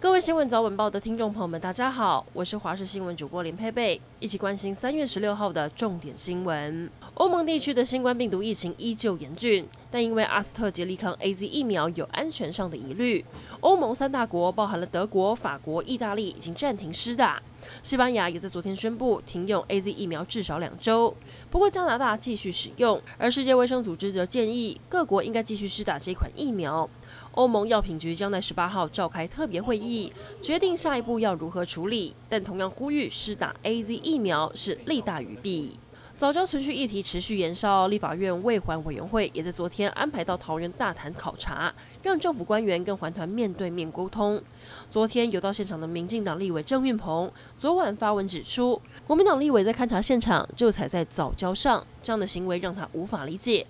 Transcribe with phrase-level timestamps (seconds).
[0.00, 6.88] 各位新闻早晚报的听众朋友们，大家好，我是华视新闻主播林佩佩，一起关心三月十六号的重点新闻。
[7.14, 13.24] 欧盟地区的新冠病毒疫情依旧严峻，但因为阿斯特捷利康 AZ 疫苗有安全上的疑虑，
[13.58, 17.42] 欧盟三大国包含了德国、法国、意大利已经暂停施打，
[17.82, 21.14] 西班牙也在昨天宣布停用 AZ 疫苗至少两周。
[21.50, 26.88] 不过加拿大继续使用，而世界卫生组织则建议各国应该继续施打这款疫苗。
[27.32, 30.12] 欧盟药品局将在十八号召开特别会议，
[30.42, 35.78] 决定下一步要如何处理，但同样呼吁施打 AZ 疫苗是利大于弊。
[36.18, 41.72] 早教存续议题持续延烧，立法院卫环委员会也在昨天安排到桃园大潭考察，
[42.02, 44.42] 让政府官员跟环团面对面沟通。
[44.90, 53.64] 昨天有到现场的民进党立委郑运鹏，昨晚发文指出，国民党立委在勘察现场就踩在早教上，这样的行为让他无法理解。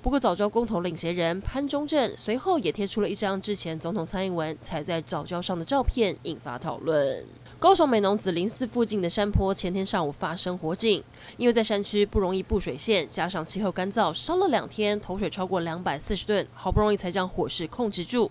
[0.00, 7.22] 不过，早教公投领衔人潘忠政随后也贴出了一张之前总统蔡英文踩在早教上的照片，引发讨论。
[7.60, 11.04] 高雄美浓紫林寺附近的山坡前天上午发生火警，
[11.36, 18.30] 因为在山区不容易布水线，加上气候干燥，烧了两天，投水超过两百四十吨，好不容易才将火势控制住。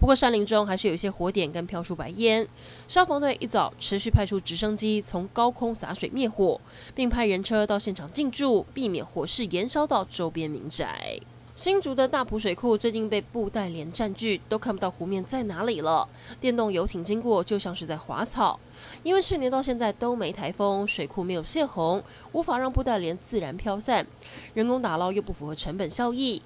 [0.00, 2.44] 不过山林中还是有一些火点跟飘出白烟，
[2.88, 6.60] 消防队一早持续派出直升机从高空洒水灭火，
[6.92, 11.20] 并派人车到现场进驻，避免火势延烧到周边民宅。
[11.56, 16.06] 新竹的大埔水库最近被布袋莲占据，都看不到湖面在哪里了。
[16.38, 18.60] 电动游艇经过，就像是在滑草。
[19.02, 24.06] 因为去年到现在都没台风，水库没有泄洪，无法让布袋莲自然飘散，
[24.52, 26.42] 人工打捞又不符合成本效益。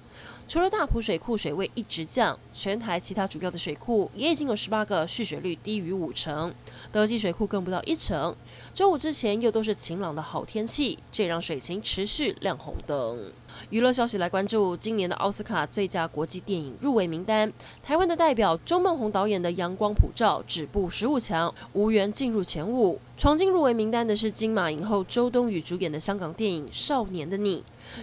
[0.47, 6.53] 除了大埔水库水位一直降，全台其他主要的水库也已经有十八个蓄水率低于五成，
[6.89, 8.33] 德基水库更不到一成。
[8.73, 13.33] 周五之前又都是晴朗的好天气，这让水情持续亮红灯。
[13.69, 22.99] 娱乐消息来关注，今年的奥斯卡最佳国际电影入围名单，台湾的代表周梦红导演的《阳光普照》止步十五强，无缘进入前五。
[23.17, 27.57] 闯进入围名单的是金马影后周冬雨主演的香港电影《少年的你》，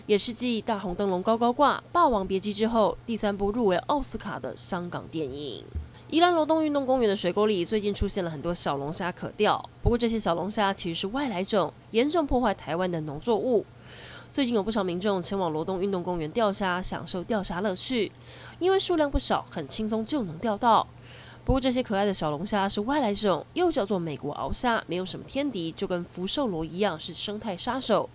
[0.06, 5.64] 也是继《大红灯笼高高挂》《霸王别姬》之后第三部入围奥斯卡的香港电影。
[6.10, 13.66] 宜兰罗东运动公园的水沟里最近出现了很多小龙虾可钓，不过这些小龙虾其实是外来种，严重破坏台湾的农作物。
[14.30, 18.12] 最近有不少民众前往罗东运动公园钓虾，享受钓虾乐趣，
[18.58, 20.86] 因为数量不少，很轻松就能钓到。
[21.44, 28.08] 不过这些可爱的小龙虾是外来种，又叫做美国螯虾，没有什么天敌，就跟福寿螺一样是生态杀手。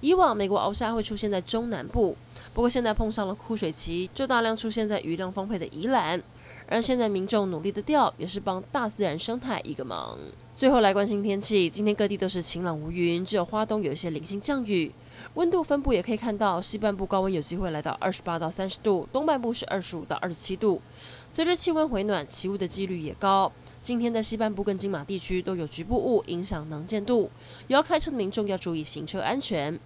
[0.00, 2.14] 以往美国螯虾会出现在中南部，
[2.52, 6.22] 不过现在碰上了枯水期，就大量出现在鱼量丰沛的宜兰。
[6.68, 10.18] 而现在民众努力的钓，也是帮大自然生态一个忙。
[10.54, 14.92] 最后来关心天气，今天各地都是晴朗无云，只有花东有一些零星降雨。
[15.34, 20.82] 温度分布也可以看到，西半部高温有机会来到二十八到三十度，东半部是二十五到二十七度。
[21.30, 23.50] 随着气温回暖，起雾的几率也高。
[23.80, 27.30] 今天的西半部跟金马地区都有局部雾影响能见度，
[27.68, 29.78] 有要开车的民众要注意行车安全。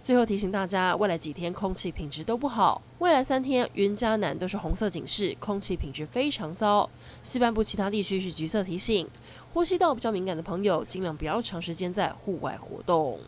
[0.00, 6.88] 最后提醒大家，未来几天空气品质都不好，未来三天云嘉南都是红色警示，空气品质非常糟。
[7.22, 9.06] 西半部其他地区是橘色提醒，
[9.52, 13.18] 呼吸道比较敏感的朋友尽量不要长时间在户外活动。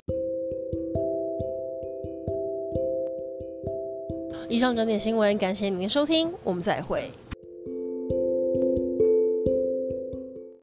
[4.48, 7.10] 以上整点新闻，感谢您的收听，我们再会。